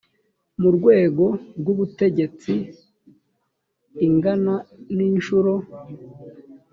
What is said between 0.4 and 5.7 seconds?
mu rwego rw ubutegetsi ingana n inshuro